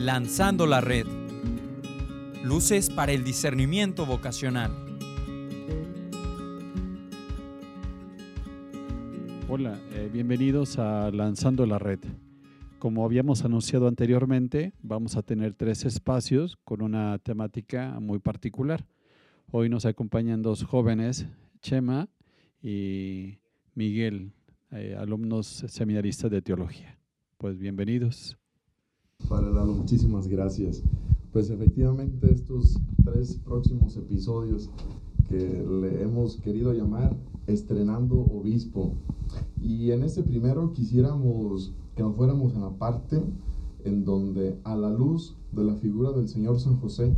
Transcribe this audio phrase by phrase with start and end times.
[0.00, 1.06] Lanzando la red.
[2.42, 4.70] Luces para el discernimiento vocacional.
[9.46, 11.98] Hola, eh, bienvenidos a Lanzando la red.
[12.78, 18.86] Como habíamos anunciado anteriormente, vamos a tener tres espacios con una temática muy particular.
[19.50, 21.26] Hoy nos acompañan dos jóvenes,
[21.60, 22.08] Chema
[22.62, 23.36] y
[23.74, 24.32] Miguel,
[24.70, 26.98] eh, alumnos seminaristas de teología.
[27.36, 28.39] Pues bienvenidos.
[29.28, 30.82] Padre Lalo, muchísimas gracias.
[31.32, 34.70] Pues efectivamente estos tres próximos episodios
[35.28, 37.16] que le hemos querido llamar
[37.46, 38.94] Estrenando Obispo.
[39.60, 43.22] Y en este primero quisiéramos que nos fuéramos a la parte
[43.84, 47.14] en donde a la luz de la figura del Señor San José,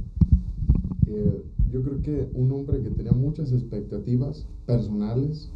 [1.04, 5.50] que yo creo que un hombre que tenía muchas expectativas personales,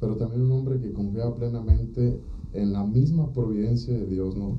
[0.00, 2.20] pero también un hombre que confiaba plenamente
[2.52, 4.56] en la misma providencia de Dios, ¿no?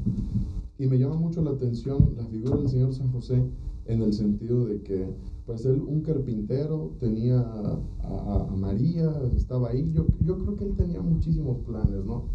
[0.79, 3.43] Y me llama mucho la atención la figura del Señor San José
[3.85, 5.07] en el sentido de que,
[5.45, 11.01] pues él, un carpintero, tenía a, María, estaba ahí, yo, yo creo que él tenía
[11.01, 12.25] muchísimos planes, ¿no?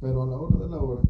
[0.00, 1.02] Pero a la hora de la hora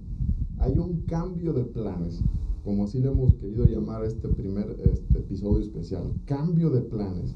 [0.58, 2.22] hay un cambio de planes,
[2.64, 7.34] como así le hemos querido llamar este primer este episodio especial, cambio de planes.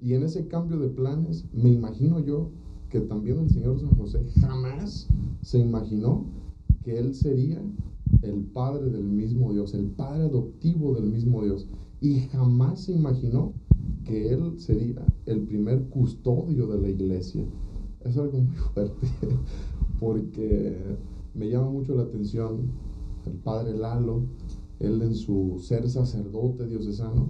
[0.00, 2.50] Y en ese cambio de planes, me imagino yo
[2.88, 5.08] que también el Señor San José jamás
[5.42, 6.24] se imaginó
[6.82, 7.62] que él sería
[8.22, 11.68] el padre del mismo Dios, el padre adoptivo del mismo Dios.
[12.00, 13.52] Y jamás se imaginó
[14.04, 17.44] que él sería el primer custodio de la iglesia.
[18.04, 19.06] Es algo muy fuerte,
[20.00, 20.76] porque
[21.34, 22.70] me llama mucho la atención
[23.26, 24.22] el padre Lalo,
[24.78, 27.28] él en su ser sacerdote diocesano.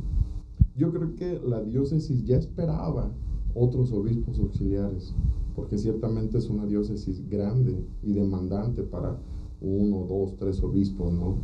[0.76, 3.12] Yo creo que la diócesis ya esperaba
[3.54, 5.14] otros obispos auxiliares,
[5.56, 9.18] porque ciertamente es una diócesis grande y demandante para
[9.60, 11.38] uno, dos, tres obispos, ¿no?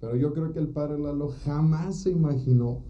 [0.00, 2.82] Pero yo creo que el padre Lalo jamás se imaginó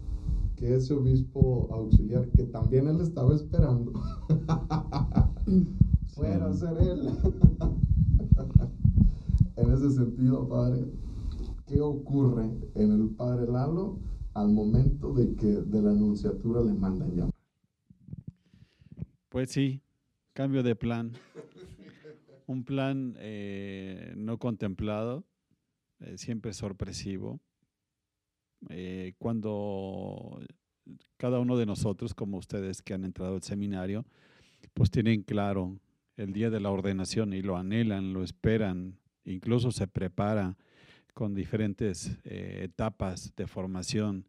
[0.55, 3.93] que ese obispo auxiliar, que también él estaba esperando,
[6.13, 7.07] fuera a ser él.
[9.55, 10.85] en ese sentido, padre,
[11.67, 13.99] ¿qué ocurre en el padre Lalo
[14.33, 17.33] al momento de que de la anunciatura le mandan llamar?
[19.29, 19.81] Pues sí,
[20.33, 21.11] cambio de plan
[22.47, 25.25] un plan eh, no contemplado,
[25.99, 27.39] eh, siempre sorpresivo.
[28.69, 30.39] Eh, cuando
[31.17, 34.05] cada uno de nosotros, como ustedes que han entrado al seminario,
[34.73, 35.79] pues tienen claro
[36.17, 40.57] el día de la ordenación y lo anhelan, lo esperan, incluso se prepara
[41.13, 44.27] con diferentes etapas de formación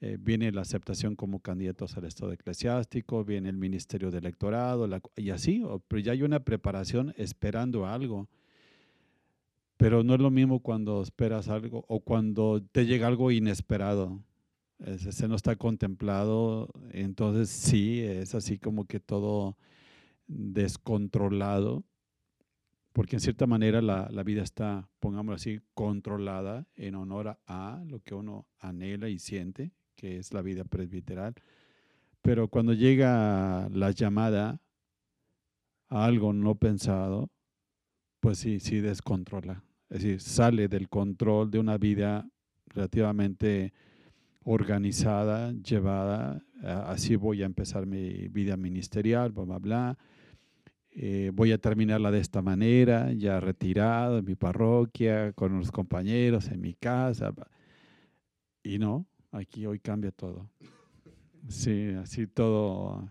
[0.00, 5.30] eh, viene la aceptación como candidatos al Estado eclesiástico, viene el ministerio de electorado, y
[5.30, 8.28] así, pero ya hay una preparación esperando algo.
[9.76, 14.22] Pero no es lo mismo cuando esperas algo o cuando te llega algo inesperado.
[14.78, 19.56] Ese no está contemplado, entonces sí, es así como que todo
[20.26, 21.84] descontrolado,
[22.92, 28.00] porque en cierta manera la, la vida está, pongámoslo así, controlada en honor a lo
[28.00, 31.34] que uno anhela y siente, que es la vida presbiteral.
[32.22, 34.60] Pero cuando llega la llamada
[35.88, 37.30] a algo no pensado,
[38.20, 39.62] pues sí, sí descontrola.
[39.90, 42.26] Es decir, sale del control de una vida
[42.66, 43.72] relativamente
[44.44, 46.42] organizada, llevada.
[46.62, 49.98] Así voy a empezar mi vida ministerial, bla, bla, bla.
[50.90, 56.48] Eh, voy a terminarla de esta manera, ya retirado en mi parroquia, con los compañeros,
[56.48, 57.32] en mi casa.
[58.62, 60.48] Y no, Aquí hoy cambia todo.
[61.48, 63.10] Sí, así todo.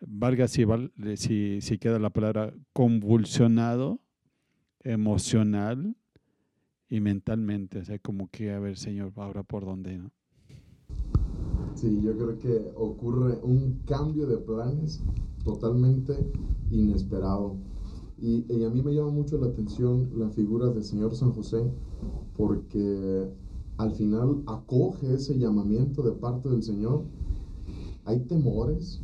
[0.00, 0.66] Valga si,
[1.14, 4.00] si, si queda la palabra convulsionado,
[4.80, 5.96] emocional
[6.88, 7.78] y mentalmente.
[7.78, 10.02] O sea, como que, a ver, Señor, ahora por dónde.
[11.76, 15.04] Sí, yo creo que ocurre un cambio de planes
[15.44, 16.14] totalmente
[16.72, 17.58] inesperado.
[18.20, 21.62] Y, y, a mí me llama mucho la atención la figura del Señor San José,
[22.36, 23.28] porque
[23.76, 27.02] al final acoge ese llamamiento de parte del Señor.
[28.04, 29.00] Hay temores,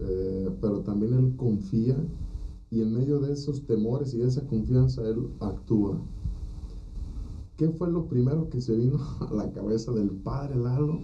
[0.00, 1.96] eh, pero también Él confía
[2.70, 6.00] y en medio de esos temores y de esa confianza Él actúa.
[7.56, 11.00] ¿Qué fue lo primero que se vino a la cabeza del Padre Lalo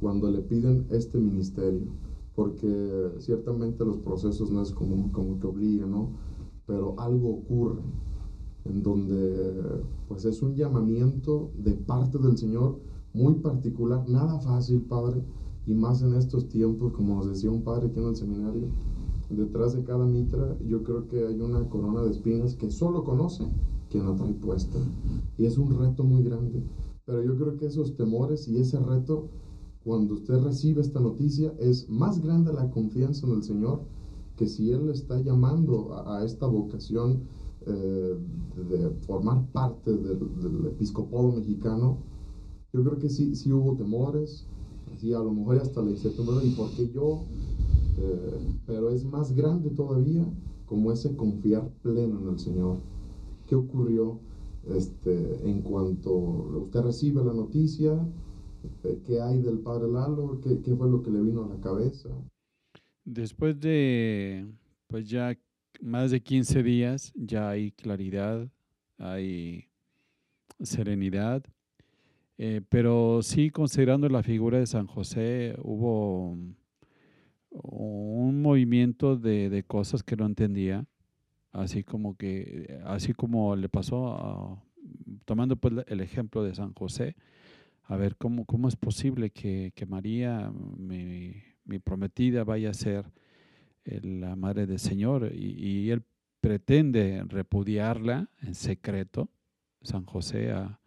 [0.00, 1.86] cuando le piden este ministerio?
[2.34, 6.10] Porque ciertamente los procesos no es como, como que obligan, ¿no?
[6.66, 7.80] Pero algo ocurre
[8.68, 12.78] en donde pues es un llamamiento de parte del Señor
[13.12, 15.22] muy particular, nada fácil, Padre,
[15.66, 18.68] y más en estos tiempos, como nos decía un padre aquí en el seminario,
[19.30, 23.44] detrás de cada mitra, yo creo que hay una corona de espinas que solo conoce
[23.90, 24.78] quien la trae puesta.
[25.36, 26.62] Y es un reto muy grande.
[27.04, 29.28] Pero yo creo que esos temores y ese reto,
[29.84, 33.82] cuando usted recibe esta noticia, es más grande la confianza en el Señor
[34.36, 37.22] que si Él está llamando a, esta vocación
[37.66, 38.16] eh,
[38.70, 41.98] de formar parte del, del, episcopado mexicano,
[42.72, 44.46] yo creo que sí, sí hubo temores,
[44.98, 47.22] sí, a lo mejor hasta le incertidumbre, ¿y por qué yo?
[47.98, 50.24] Eh, pero es más grande todavía
[50.66, 52.78] como ese confiar pleno en el Señor.
[53.46, 54.20] ¿Qué ocurrió
[54.68, 58.06] este, en cuanto usted recibe la noticia?
[58.84, 60.40] Eh, ¿Qué hay del padre Lalo?
[60.42, 62.10] ¿Qué, ¿Qué fue lo que le vino a la cabeza?
[63.04, 64.46] Después de,
[64.88, 65.38] pues ya
[65.80, 68.48] más de 15 días, ya hay claridad,
[68.98, 69.68] hay
[70.60, 71.42] serenidad,
[72.38, 76.36] eh, pero sí considerando la figura de San José, hubo
[77.50, 80.86] un movimiento de, cosas que no entendía,
[81.52, 84.62] así como que, así como le pasó,
[85.24, 87.16] tomando pues el ejemplo de San José,
[87.84, 93.04] a ver cómo, cómo es posible que, que María, me mi prometida vaya a ser
[94.02, 96.02] la madre del Señor y, él
[96.40, 99.28] pretende repudiarla en secreto,
[99.82, 100.80] San José, a,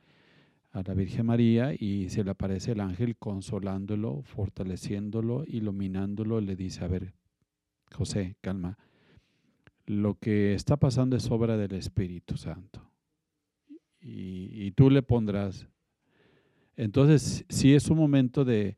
[0.72, 6.88] la Virgen María y se le aparece el ángel consolándolo, fortaleciéndolo, iluminándolo, le dice, a
[6.88, 7.14] ver,
[7.92, 8.78] José, calma,
[9.88, 12.90] lo que está pasando es obra del Espíritu Santo
[14.02, 15.68] y, tú le pondrás.
[16.76, 18.78] Entonces, si es un momento de,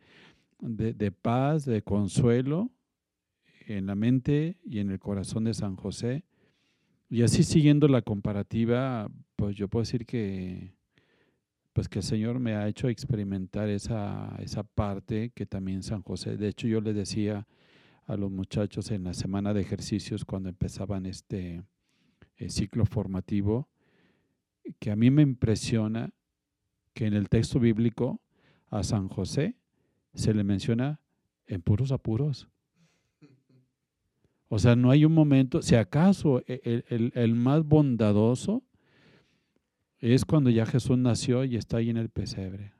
[0.59, 2.71] de, paz, de consuelo
[3.77, 6.23] en la mente y en el corazón de San José.
[7.09, 10.73] Y así siguiendo la comparativa, pues yo puedo decir que,
[11.73, 16.38] pues que el Señor me ha hecho experimentar esa, esa parte que también San José.
[16.38, 17.47] De hecho, yo le decía
[18.06, 21.63] a los muchachos en la semana de ejercicios cuando empezaban este
[22.38, 23.69] eh, ciclo formativo,
[24.79, 26.13] que a mí me impresiona
[26.94, 28.21] que en el texto bíblico
[28.67, 29.56] a San José
[30.13, 31.00] se le menciona
[31.45, 32.50] en puros apuros.
[34.53, 38.63] O sea, no hay un momento, si acaso e, el, más bondadoso
[39.98, 42.74] es cuando ya Jesús nació y está ahí en el pesebre.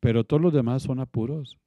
[0.00, 1.58] Pero todos los demás son apuros.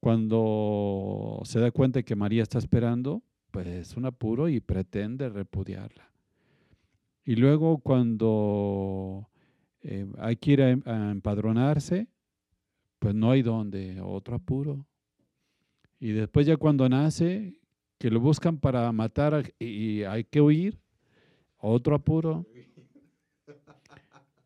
[0.00, 6.10] Cuando se da cuenta que María está esperando, pues es un apuro y pretende repudiarla.
[7.22, 9.28] Y luego cuando
[9.82, 12.08] eh, hay que ir a empadronarse,
[12.98, 14.86] pues no hay donde, otro apuro.
[16.04, 17.58] Y después ya cuando nace,
[17.96, 20.78] que lo buscan para matar y hay que huir,
[21.56, 22.44] otro apuro.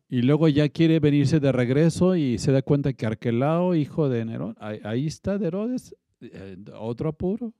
[0.07, 4.23] Y luego ya quiere venirse de regreso y se da cuenta que Arquelao, hijo de
[4.23, 7.53] Nerón, ahí, está de Herodes, eh, otro apuro.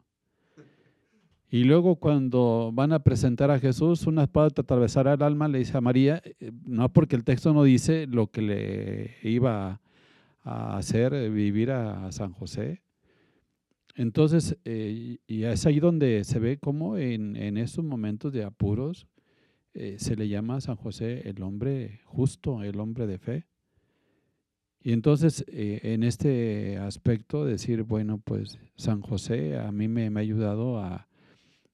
[1.50, 5.57] Y luego cuando van a presentar a Jesús, una espada te atravesará el alma, le
[5.57, 9.81] dice a María, eh, no porque el texto no dice lo que le iba
[10.46, 12.81] a hacer vivir a, San José.
[13.95, 19.07] Entonces, eh, y es ahí donde se ve cómo en, en estos momentos de apuros
[19.74, 23.45] eh, se le llama a San José el hombre justo, el hombre de fe.
[24.81, 30.80] Y entonces, en este aspecto, decir, bueno, pues San José a mí me, ha ayudado
[30.80, 31.09] a,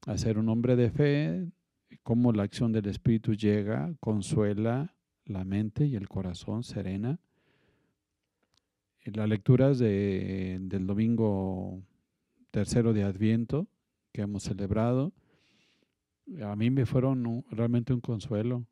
[0.07, 1.47] a, ser un hombre de fe,
[2.01, 7.19] cómo la acción del Espíritu llega, consuela la mente y el corazón, serena
[9.13, 11.81] las lecturas de, del domingo
[12.55, 13.67] tercero de Adviento
[14.13, 15.11] que hemos celebrado,
[16.41, 18.65] a mí me fueron realmente un consuelo.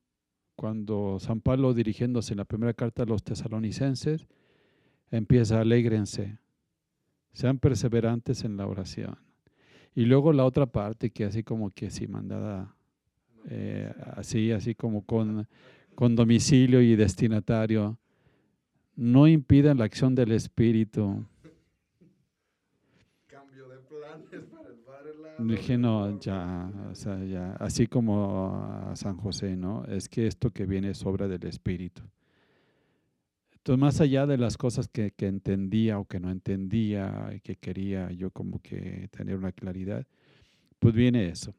[0.56, 4.26] Cuando San Pablo, dirigiéndose en la primera carta a los tesalonicenses,
[5.12, 6.40] empieza, alégrense,
[7.34, 9.18] sean perseverantes en la oración.
[9.94, 12.74] Y luego la otra parte, que así como que sí, mandada,
[13.50, 15.46] eh, así, así como con,
[15.94, 18.00] con domicilio y destinatario,
[18.96, 21.26] no impidan la acción del Espíritu.
[23.28, 28.96] Cambio de planes para el Padre Dije, no, ya, o sea, ya, así como a
[28.96, 29.84] San José, ¿no?
[29.86, 32.04] Es que esto que viene es obra del Espíritu.
[33.52, 38.12] Entonces, más allá de las cosas que, que entendía o que no entendía que quería
[38.12, 40.06] yo como que tener una claridad,
[40.80, 41.56] pues viene eso.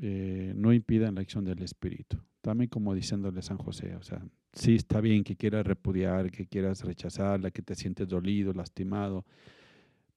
[0.00, 2.18] Eh, no impidan la acción del Espíritu.
[2.40, 4.22] También como diciéndole San José, o sea,
[4.52, 9.24] sí está bien que quieras repudiar, que quieras rechazarla, que te sientes dolido, lastimado,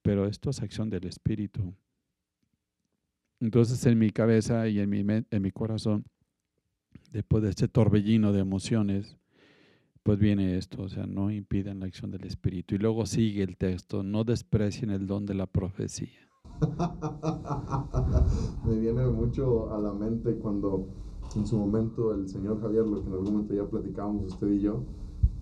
[0.02, 1.74] pero esto es acción del Espíritu.
[3.40, 6.06] Entonces en mi cabeza y en mi, en mi corazón,
[7.12, 9.18] después de este torbellino de emociones,
[10.04, 12.76] pues viene esto, o sea, no impiden la acción del Espíritu.
[12.76, 16.30] Y luego sigue el texto, no desprecien el don de la profecía.
[18.66, 20.88] Me viene mucho a la mente cuando
[21.36, 24.62] en su momento el señor Javier, lo que en algún momento ya platicábamos usted y
[24.62, 24.84] yo,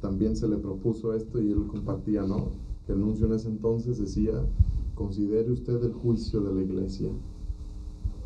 [0.01, 2.51] también se le propuso esto y él compartía, ¿no?
[2.85, 4.33] Que el anuncio en ese entonces decía,
[4.95, 7.09] considere usted el juicio de la iglesia.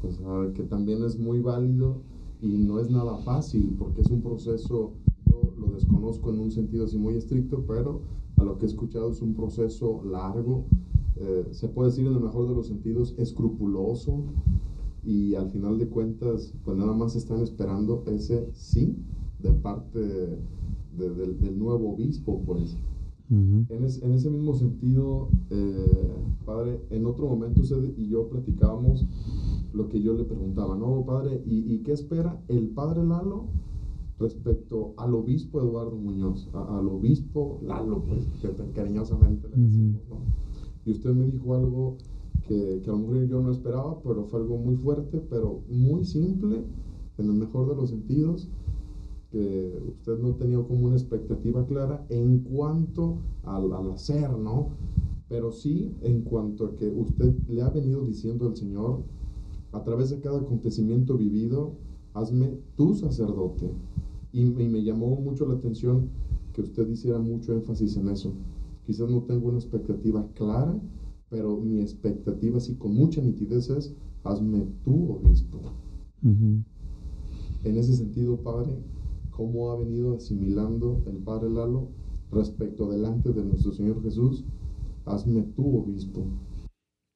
[0.04, 2.02] O sea, que también es muy válido
[2.42, 4.94] y no es nada fácil porque es un proceso,
[5.26, 8.02] yo lo desconozco en un sentido así muy estricto, pero
[8.38, 10.66] a lo que he escuchado es un proceso largo,
[11.18, 14.24] eh, se puede decir en el mejor de los sentidos, escrupuloso
[15.04, 18.96] y al final de cuentas, pues nada más están esperando ese sí
[19.40, 20.00] de parte
[20.98, 22.78] del nuevo obispo, pues.
[23.30, 26.14] en, en, ese mismo sentido, eh,
[26.46, 29.06] padre, en otro momento usted y yo platicábamos
[29.74, 31.42] lo que yo le preguntaba, ¿no, padre?
[31.46, 33.48] ¿Y, y qué espera el padre Lalo
[34.20, 40.18] respecto al obispo Eduardo Muñoz, al obispo Lalo, pues, que cariñosamente le decimos, ¿no?
[40.86, 41.98] Y usted me dijo algo
[42.48, 46.04] que, que, a lo mejor yo no esperaba, pero fue algo muy fuerte, pero muy
[46.04, 46.64] simple,
[47.18, 48.50] en el mejor de los sentidos,
[49.30, 54.70] que usted no tenía como una expectativa clara en cuanto al, al hacer, ¿no?
[55.28, 59.04] Pero sí en cuanto a que usted le ha venido diciendo al Señor,
[59.72, 61.74] a través de cada acontecimiento vivido,
[62.14, 63.72] hazme tu sacerdote.
[64.32, 66.10] Y, me llamó mucho la atención
[66.54, 68.34] que usted hiciera mucho énfasis en eso.
[68.86, 70.80] Quizás no tengo una expectativa clara,
[71.30, 75.60] pero mi expectativa, así con mucha nitidez, es hazme tu obispo.
[76.22, 78.78] En ese sentido, Padre,
[79.32, 81.90] ¿cómo ha venido asimilando el Padre Lalo
[82.32, 84.44] respecto delante de nuestro Señor Jesús?
[85.06, 86.26] Hazme tu obispo.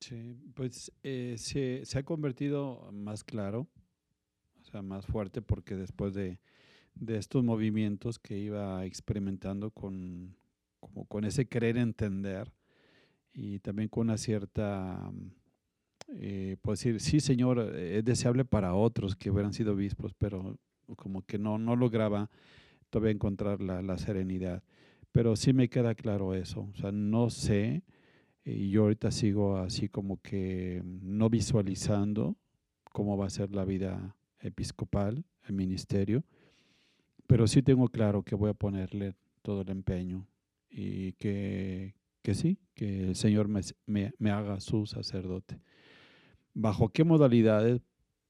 [0.03, 3.69] Sí, pues eh, se, se, ha convertido más claro,
[4.59, 6.41] o sea, más fuerte, porque después de,
[6.93, 10.35] de estos movimientos que iba experimentando con,
[10.81, 12.51] como con ese querer entender
[13.33, 15.09] y también con una cierta,
[16.09, 20.59] eh, puedo decir, sí, Señor, es deseable para otros que hubieran sido obispos, pero
[20.97, 22.29] como que no, no lograba
[22.89, 24.63] todavía encontrar la, la serenidad.
[25.13, 27.83] Pero sí me queda claro eso, o sea, no sé
[28.45, 32.35] y yo ahorita sigo así como que no visualizando
[32.91, 36.23] cómo va a ser la vida episcopal, el ministerio,
[37.27, 40.27] pero sí tengo claro que voy a ponerle todo el empeño
[40.69, 45.59] y que, que sí, que el Señor me, me, haga su sacerdote.
[46.53, 47.81] ¿Bajo qué modalidades?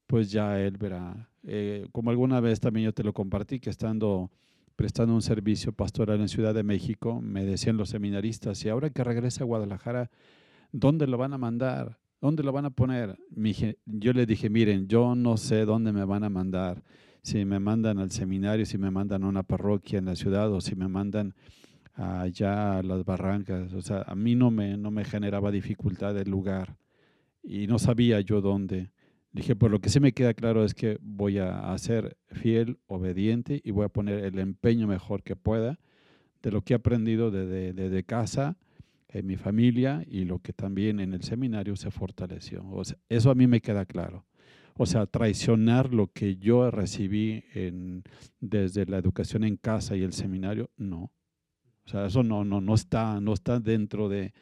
[0.06, 1.30] Pues ya Él verá.
[1.42, 4.30] Eh, como alguna vez también yo te lo compartí, que estando
[4.76, 9.04] prestando un servicio pastoral en Ciudad de México, me decían los seminaristas, y ahora que
[9.04, 10.10] regrese a Guadalajara,
[10.72, 11.98] ¿dónde lo van a mandar?
[12.20, 13.18] ¿Dónde lo van a poner?
[13.84, 16.82] Yo le dije, miren, yo no sé dónde me van a mandar.
[17.22, 20.60] Si me mandan al seminario, si me mandan a una parroquia en la ciudad o
[20.60, 21.34] si me mandan
[21.94, 23.72] allá a las barrancas.
[23.74, 26.76] O sea, a mí no me, no me generaba dificultad el lugar
[27.42, 28.90] y no sabía yo dónde.
[29.34, 33.60] Dije, pues lo que sí me queda claro es que voy a, ser fiel, obediente
[33.64, 35.80] y voy a poner el empeño mejor que pueda
[36.40, 38.56] de lo que he aprendido desde de, casa,
[39.08, 42.64] en mi familia y lo que también en el seminario se fortaleció.
[42.70, 44.24] O sea, eso a mí me queda claro.
[44.76, 48.04] O sea, traicionar lo que yo recibí en,
[48.38, 51.10] desde la educación en casa y el seminario, no.
[51.86, 54.32] O sea, eso no, no, no, está, no está dentro de,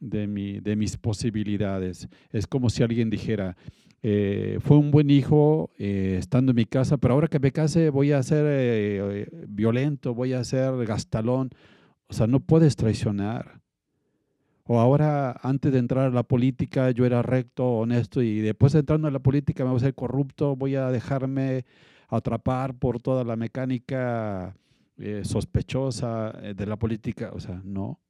[0.00, 2.08] de, mi, de mis posibilidades.
[2.30, 3.56] Es como si alguien dijera,
[4.06, 7.88] eh, fue un buen hijo eh, estando en mi casa, pero ahora que me case
[7.88, 11.48] voy a ser eh, violento, voy a ser gastalón.
[12.08, 13.62] O sea, no puedes traicionar.
[14.64, 18.80] O ahora, antes de entrar a la política, yo era recto, honesto, y después de
[18.80, 21.64] entrando a la política me voy a ser corrupto, voy a dejarme
[22.08, 24.54] atrapar por toda la mecánica
[25.22, 27.30] sospechosa de la política.
[27.32, 28.00] O sea, no.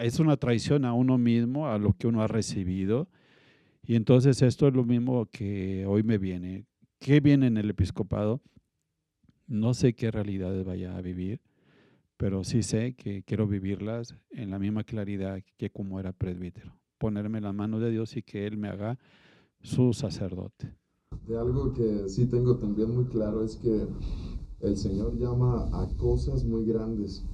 [0.00, 3.08] Es una traición a uno mismo, a lo que uno ha recibido
[3.90, 6.64] y entonces esto es lo mismo que hoy me viene.
[7.00, 8.40] ¿Qué viene en el episcopado?
[9.48, 11.40] No sé qué realidades vaya a vivir,
[12.16, 16.72] pero sí sé que quiero vivirlas en la misma claridad que como era presbítero.
[16.98, 18.96] Ponerme en la mano de Dios y que Él me haga
[19.60, 20.72] su sacerdote.
[21.26, 23.88] De algo que sí tengo también muy claro es que
[24.60, 27.24] el Señor llama a cosas muy grandes.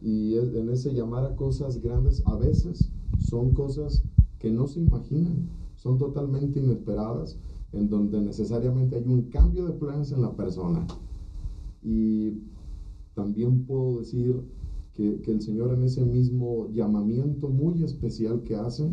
[0.00, 4.04] Y en ese llamar a cosas grandes a veces son cosas
[4.38, 7.38] que no se imaginan son totalmente inesperadas,
[7.72, 10.86] en donde necesariamente hay un cambio de planes en la persona.
[11.82, 12.42] Y
[13.14, 14.42] también puedo decir
[14.92, 18.90] que, que, el Señor en ese mismo llamamiento muy especial que hace,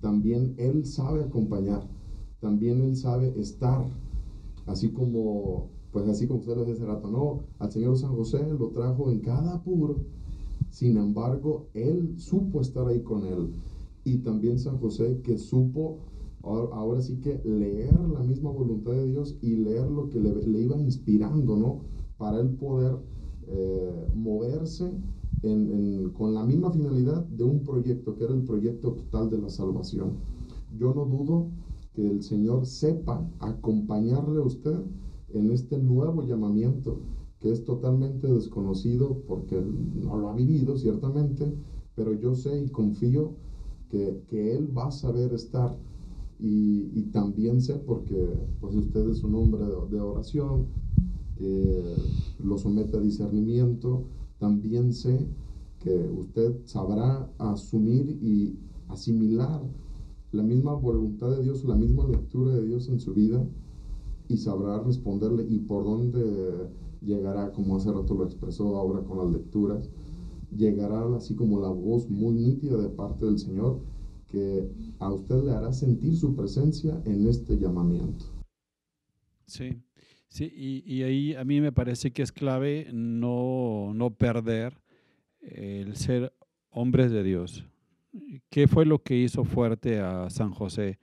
[0.00, 1.86] también Él sabe acompañar,
[2.40, 3.86] también Él sabe estar,
[4.66, 8.46] así como, pues así como usted lo dice hace rato, no, al Señor San José
[8.58, 9.96] lo trajo en cada apuro,
[10.70, 13.50] sin embargo, Él supo estar ahí con Él.
[14.04, 15.98] Y también San José que supo
[16.42, 20.78] ahora, sí que leer la misma voluntad de Dios y leer lo que le, iba
[20.78, 21.80] inspirando, ¿no?
[22.16, 22.96] Para él poder
[23.46, 24.90] eh, moverse
[26.12, 30.16] con la misma finalidad de un proyecto, que era el proyecto total de la salvación.
[30.78, 31.48] Yo no dudo
[31.94, 34.78] que el Señor sepa acompañarle a usted
[35.32, 36.98] en este nuevo llamamiento,
[37.38, 41.54] que es totalmente desconocido porque no lo ha vivido, ciertamente,
[41.94, 43.32] pero yo sé y confío
[43.88, 45.76] que, que Él va a saber estar.
[46.42, 48.16] Y, también sé, porque
[48.60, 50.66] pues usted es un hombre de, oración,
[51.36, 51.82] que
[52.42, 54.04] lo somete a discernimiento,
[54.38, 55.26] también sé
[55.80, 59.62] que usted sabrá asumir y asimilar
[60.32, 63.44] la misma voluntad de Dios, la misma lectura de Dios en su vida
[64.28, 66.68] y sabrá responderle y por dónde
[67.02, 69.88] llegará, como hace rato lo expresó ahora con las lecturas,
[70.56, 73.80] llegará así como la voz muy nítida de parte del Señor
[74.30, 78.26] que a usted le hará sentir su presencia en este llamamiento.
[79.46, 79.82] Sí,
[80.28, 84.78] sí, y, y ahí a mí me parece que es clave no, no perder
[85.40, 86.32] el ser
[86.70, 87.64] hombres de Dios.
[88.50, 90.98] ¿Qué fue lo que hizo fuerte a San José?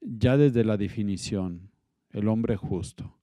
[0.00, 1.70] Ya desde la definición,
[2.10, 3.16] el hombre justo.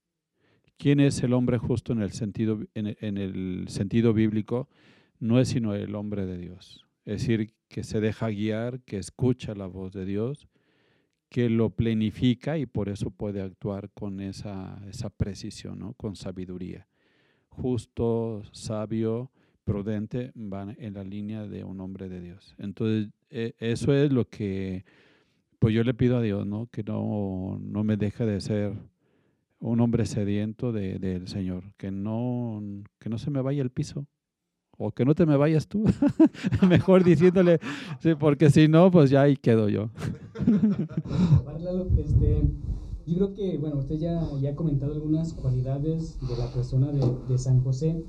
[0.78, 4.70] ¿Quién es el hombre justo en el sentido, en, el sentido bíblico?
[5.20, 6.88] No es sino el hombre de Dios.
[7.10, 10.48] Es decir, que se deja guiar, que escucha la voz de Dios,
[11.28, 15.94] que lo planifica y por eso puede actuar con esa, esa precisión, ¿no?
[15.94, 16.88] con sabiduría.
[17.50, 19.32] Justo, sabio,
[19.64, 22.54] prudente, van en la línea de un hombre de Dios.
[22.60, 24.86] Entonces, e, eso es lo que
[25.58, 26.68] pues yo le pido a Dios, ¿no?
[26.68, 28.74] Que no, no me deje de ser
[29.60, 32.62] un hombre sediento del de, Señor, que no,
[33.00, 34.06] que no se me vaya el piso,
[34.80, 35.84] o que no te me vayas tú,
[36.68, 37.60] mejor diciéndole,
[38.00, 39.90] sí, porque si no, pues ya ahí quedo yo.
[41.98, 42.42] este,
[43.06, 47.06] yo creo que, bueno, usted ya, ya ha comentado algunas cualidades de la persona de,
[47.28, 48.04] de San José,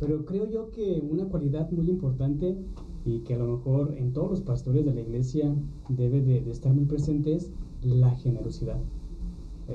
[0.00, 2.56] pero creo yo que una cualidad muy importante
[3.04, 5.54] y que a lo mejor en todos los pastores de la iglesia
[5.88, 8.80] debe de, estar muy presente es la generosidad.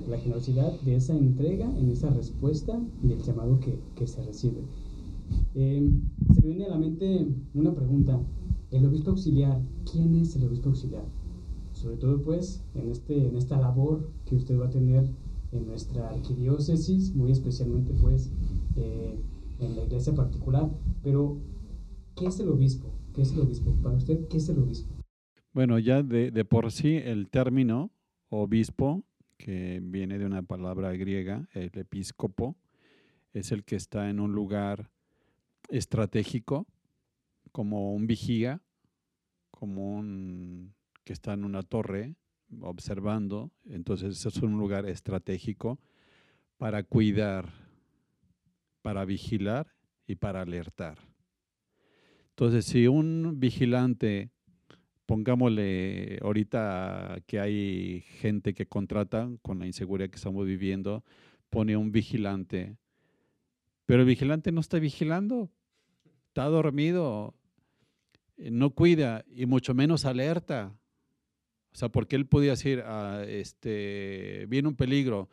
[0.09, 4.63] La generosidad de esa entrega, en esa respuesta del llamado que, que se recibe.
[5.53, 6.01] Em,
[6.33, 8.19] se me viene a la mente una pregunta.
[8.71, 9.61] El obispo auxiliar,
[9.91, 11.03] ¿quién es el obispo auxiliar?
[11.73, 15.09] Sobre todo pues en, este, en esta labor que usted va a tener
[15.51, 18.31] en nuestra arquidiócesis, muy especialmente pues
[18.77, 19.15] eh,
[19.59, 20.69] en la iglesia particular.
[21.03, 21.37] Pero,
[22.15, 22.87] ¿qué es el obispo?
[23.13, 23.73] ¿Qué es el obispo?
[23.83, 24.93] Para usted, ¿qué es el obispo?
[25.53, 27.91] Bueno, ya de, de por sí el término
[28.29, 29.03] obispo,
[29.37, 32.55] que viene de una palabra griega, el episcopo,
[33.33, 34.89] es el que está en un lugar
[35.71, 36.67] estratégico,
[37.51, 38.61] como un vigía,
[39.49, 42.15] como un que está en una torre
[42.61, 43.51] observando.
[43.65, 45.79] Entonces, es un lugar estratégico
[46.57, 47.49] para cuidar,
[48.81, 49.67] para vigilar
[50.05, 50.99] y para alertar.
[52.29, 54.31] Entonces, si un vigilante,
[55.05, 61.03] pongámosle ahorita que hay gente que contrata con la inseguridad que estamos viviendo,
[61.49, 62.77] pone un vigilante,
[63.85, 65.51] pero el vigilante no está vigilando,
[66.31, 67.35] está dormido,
[68.37, 70.73] no cuida y mucho menos alerta.
[71.73, 75.29] O sea, porque él podía decir, ah, este, viene un peligro,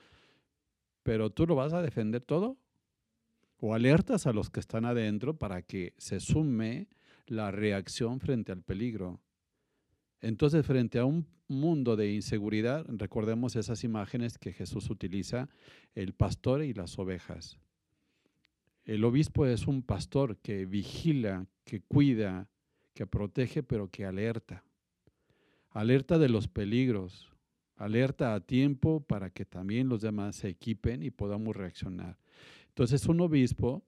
[1.04, 2.56] pero tú lo vas a defender todo
[3.60, 6.88] o alertas a los que están adentro para que se sume
[7.26, 9.20] la reacción frente al peligro.
[10.20, 15.48] Entonces, frente a un mundo de inseguridad, recordemos esas imágenes que Jesús utiliza,
[15.94, 17.56] el pastor y las ovejas.
[18.88, 22.48] El obispo es un pastor que vigila, que cuida,
[22.94, 24.64] que protege, pero que alerta.
[25.68, 27.30] Alerta de los peligros,
[27.76, 32.16] alerta a tiempo para que también los demás se equipen y podamos reaccionar.
[32.68, 33.84] Entonces un obispo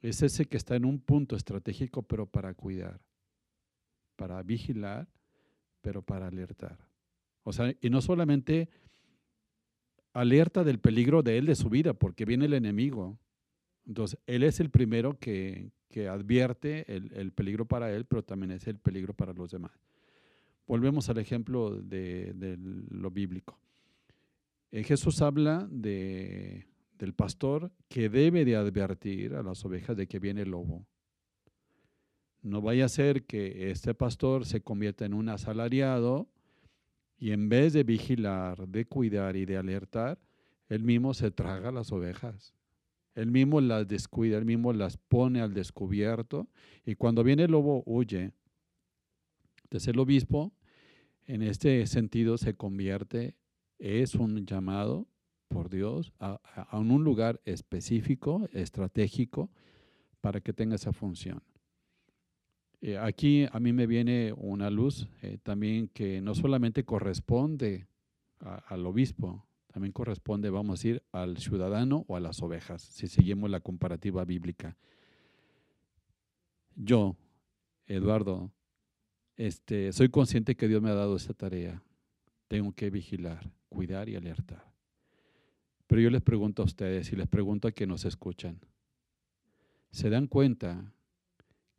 [0.00, 3.00] es ese que está en un punto estratégico, pero para cuidar,
[4.14, 5.08] para vigilar,
[5.80, 6.78] pero para alertar.
[7.42, 8.68] O sea, y no solamente
[10.12, 13.18] alerta del peligro de él, de su vida, porque viene el enemigo.
[13.86, 15.70] Entonces, él es el primero que,
[16.10, 19.72] advierte el, peligro para él, pero también es el peligro para los demás.
[20.66, 23.58] Volvemos al ejemplo de, de lo bíblico.
[24.72, 26.66] Eh, Jesús habla de
[26.98, 30.86] del pastor que debe de advertir a las ovejas de que viene el lobo.
[32.42, 36.28] No vaya a ser que este pastor se convierta en un asalariado
[37.18, 40.20] y en vez de vigilar, de cuidar y de alertar,
[40.68, 42.54] él mismo se traga las ovejas.
[43.14, 46.48] Él mismo las descuida, él mismo las pone al descubierto
[46.84, 48.32] y cuando viene el lobo huye.
[49.64, 50.52] Entonces el obispo
[51.26, 53.36] en este sentido se convierte,
[53.78, 55.06] es un llamado
[55.48, 59.50] por Dios a, a un lugar específico, estratégico,
[60.20, 61.42] para que tenga esa función.
[62.86, 67.86] Eh, aquí a mí me viene una luz eh, también que no solamente corresponde
[68.40, 73.50] al obispo, también corresponde, vamos a decir, al ciudadano o a las ovejas, si seguimos
[73.50, 74.76] la comparativa bíblica.
[76.76, 77.16] Yo,
[77.88, 78.52] Eduardo,
[79.36, 81.82] este, soy consciente que Dios me ha dado esta tarea.
[82.46, 84.64] Tengo que vigilar, cuidar y alertar.
[85.88, 88.60] Pero yo les pregunto a ustedes y les pregunto a quienes nos escuchan,
[89.90, 90.94] ¿se dan cuenta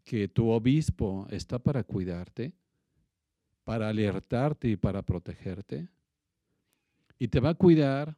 [0.04, 2.52] que tu obispo está para cuidarte,
[3.64, 5.95] para alertarte y para protegerte?
[7.18, 8.18] Y te va a cuidar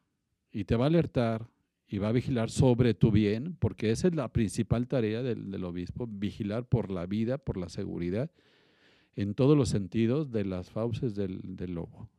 [0.51, 1.47] y te va a alertar
[1.87, 6.05] y va a vigilar sobre tu bien, porque esa es la principal tarea del, obispo,
[6.07, 8.29] vigilar por la vida, por la seguridad,
[9.15, 12.09] en todos los sentidos de las fauces del, del lobo.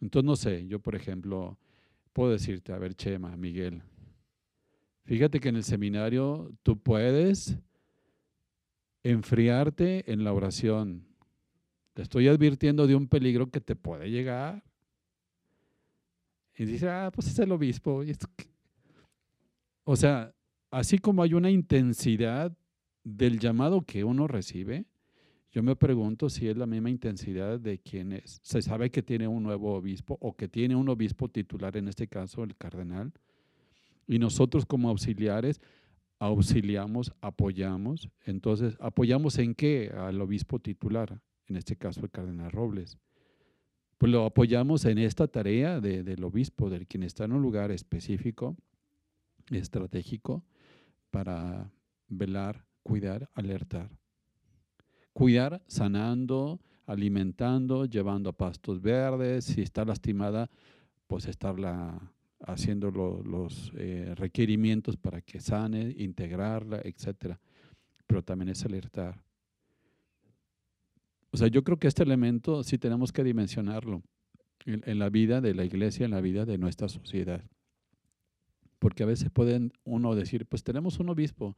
[0.00, 1.58] Entonces, no sé, yo por ejemplo,
[2.12, 3.82] puedo decirte, a ver, Chema, Miguel,
[5.04, 7.58] fíjate que en el seminario tú puedes
[9.02, 11.06] enfriarte en la oración.
[11.94, 14.62] Te estoy advirtiendo de un peligro que te puede llegar.
[16.56, 18.02] Y dice, ah, pues es el obispo.
[19.84, 20.34] O sea,
[20.70, 22.56] así como hay una intensidad
[23.04, 24.86] del llamado que uno recibe,
[25.50, 29.42] yo me pregunto si es la misma intensidad de quienes se sabe que tiene un
[29.42, 33.12] nuevo obispo o que tiene un obispo titular, en este caso el cardenal,
[34.06, 35.60] y nosotros como auxiliares
[36.22, 38.08] auxiliamos, apoyamos.
[38.24, 39.92] Entonces, ¿apoyamos en qué?
[39.92, 42.96] Al obispo titular, en este caso el cardenal Robles.
[44.02, 48.56] Pues lo apoyamos en esta tarea del obispo, del quien está en un lugar específico,
[49.48, 50.44] estratégico,
[51.12, 51.70] para
[52.08, 53.90] velar, cuidar, alertar.
[55.12, 60.50] Cuidar sanando, alimentando, llevando pastos verdes, si está lastimada,
[61.06, 67.36] pues estarla haciendo los eh, requerimientos para que sane, integrarla, etc.
[68.08, 69.22] Pero también es alertar.
[71.32, 74.02] O sea, yo creo que este elemento sí tenemos que dimensionarlo
[74.66, 77.42] en, la vida de la iglesia, en la vida de nuestra sociedad.
[78.78, 81.56] Porque a veces pueden uno decir, pues tenemos un obispo,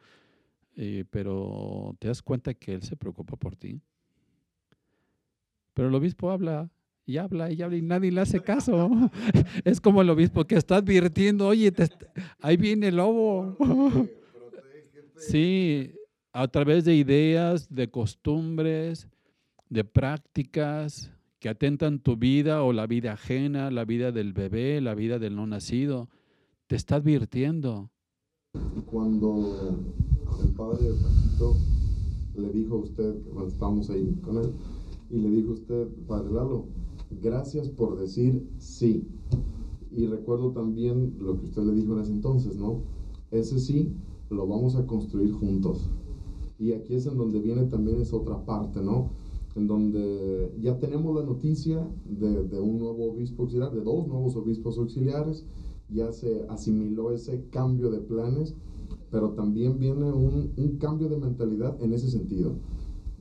[0.77, 3.81] eh, pero te das cuenta que él se preocupa por ti.
[5.75, 6.71] Pero el obispo habla
[7.05, 8.91] y habla y habla y nadie le hace caso.
[9.65, 11.73] Es como el obispo que está advirtiendo, oye,
[12.41, 13.57] ahí viene el lobo.
[15.17, 15.95] Sí,
[16.33, 19.09] a través de ideas, de costumbres,
[19.75, 21.11] de prácticas
[21.41, 25.35] que atentan tu vida o la vida ajena, la vida del bebé, la vida del
[25.35, 26.09] no nacido,
[26.69, 27.91] te está advirtiendo.
[28.87, 29.77] Cuando
[30.45, 31.57] el padre Paquito
[32.37, 34.53] le dijo a usted, cuando estábamos ahí con él,
[35.11, 36.67] y le dijo a usted, padre Lalo,
[37.21, 39.09] gracias por decir sí.
[39.91, 42.81] Y recuerdo también lo que usted le dijo en ese entonces, ¿no?
[43.33, 43.93] Ese sí
[44.31, 45.91] lo vamos a construir juntos.
[46.61, 49.24] Y aquí es en donde viene también esa otra parte, ¿no?
[49.55, 54.79] En donde ya tenemos la noticia de, un nuevo obispo auxiliar, de dos nuevos obispos
[54.79, 55.47] auxiliares,
[55.89, 58.55] ya se asimiló ese cambio de planes,
[59.11, 62.57] pero también viene un, un cambio de mentalidad en ese sentido.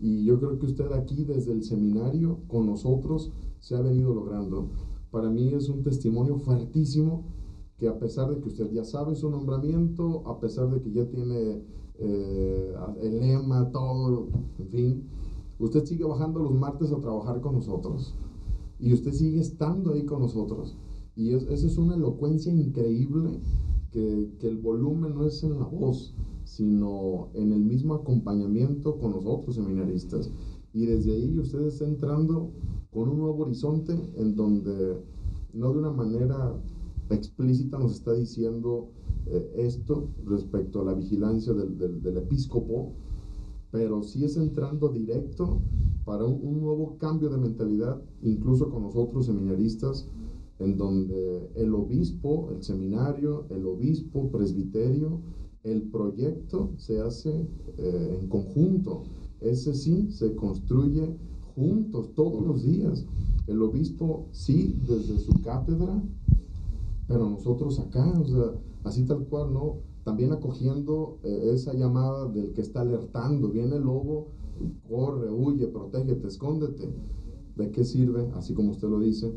[0.01, 4.69] Y yo creo que usted aquí desde el seminario con nosotros se ha venido logrando.
[5.11, 7.23] Para mí es un testimonio fuertísimo
[7.77, 11.05] que a pesar de que usted ya sabe su nombramiento, a pesar de que ya
[11.05, 11.61] tiene
[11.99, 15.03] eh, el lema, todo, en fin,
[15.63, 18.15] usted sigue bajando los martes a trabajar con nosotros.
[18.79, 20.75] Y usted sigue estando ahí con nosotros.
[21.15, 23.39] Y esa es una elocuencia increíble
[23.91, 29.11] que, que el volumen no es en la voz, sino en el mismo acompañamiento con
[29.11, 30.31] nosotros, seminaristas.
[30.73, 32.51] Y desde ahí usted está entrando
[32.91, 34.97] con un nuevo horizonte en donde
[35.53, 36.55] no de una manera
[37.09, 38.89] explícita nos está diciendo
[39.25, 42.93] eh, esto respecto a la vigilancia del, del, episcopo,
[43.73, 45.59] pero sí es entrando directo
[46.05, 50.07] para un, un, nuevo cambio de mentalidad, incluso con nosotros seminaristas,
[50.59, 55.21] en donde el obispo, el seminario, el obispo, presbiterio,
[55.63, 57.47] el proyecto se hace
[57.79, 59.05] eh, en conjunto.
[59.41, 61.17] Ese sí se construye
[61.55, 63.07] juntos todos los días.
[63.47, 65.99] El obispo sí desde su cátedra,
[67.07, 69.77] pero nosotros acá, o sea, así tal cual, ¿no?
[70.03, 74.27] También acogiendo eh, esa llamada del que está alertando, viene el lobo,
[74.89, 76.93] corre, huye, protégete, escóndete.
[77.55, 78.29] ¿De qué sirve?
[78.35, 79.31] Así como usted lo dice,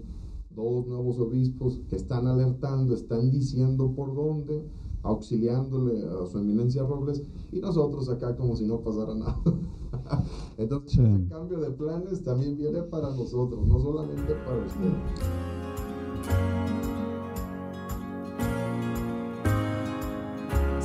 [0.51, 4.65] dos nuevos obispos que están alertando, están diciendo por dónde,
[5.03, 9.39] auxiliándole a su eminencia Robles, y nosotros acá como si no pasara nada.
[10.59, 11.01] Entonces, Sí.
[11.03, 14.95] ese cambio de planes también viene para nosotros, no solamente para ustedes.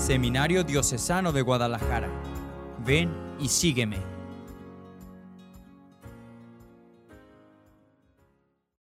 [0.02, 2.10] Seminario Diocesano de Guadalajara.
[2.84, 3.98] Ven y sígueme.